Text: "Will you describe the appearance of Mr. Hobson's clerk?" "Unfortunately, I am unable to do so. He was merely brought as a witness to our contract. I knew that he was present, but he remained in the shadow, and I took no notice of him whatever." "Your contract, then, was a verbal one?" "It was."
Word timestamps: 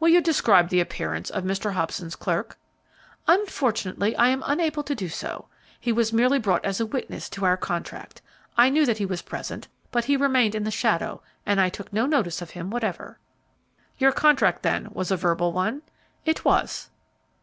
"Will 0.00 0.08
you 0.08 0.22
describe 0.22 0.70
the 0.70 0.80
appearance 0.80 1.28
of 1.28 1.44
Mr. 1.44 1.74
Hobson's 1.74 2.16
clerk?" 2.16 2.56
"Unfortunately, 3.26 4.16
I 4.16 4.28
am 4.28 4.42
unable 4.46 4.82
to 4.82 4.94
do 4.94 5.10
so. 5.10 5.48
He 5.78 5.92
was 5.92 6.10
merely 6.10 6.38
brought 6.38 6.64
as 6.64 6.80
a 6.80 6.86
witness 6.86 7.28
to 7.28 7.44
our 7.44 7.58
contract. 7.58 8.22
I 8.56 8.70
knew 8.70 8.86
that 8.86 8.96
he 8.96 9.04
was 9.04 9.20
present, 9.20 9.68
but 9.90 10.06
he 10.06 10.16
remained 10.16 10.54
in 10.54 10.64
the 10.64 10.70
shadow, 10.70 11.20
and 11.44 11.60
I 11.60 11.68
took 11.68 11.92
no 11.92 12.06
notice 12.06 12.40
of 12.40 12.52
him 12.52 12.70
whatever." 12.70 13.18
"Your 13.98 14.10
contract, 14.12 14.62
then, 14.62 14.88
was 14.92 15.10
a 15.10 15.18
verbal 15.18 15.52
one?" 15.52 15.82
"It 16.24 16.46
was." 16.46 16.88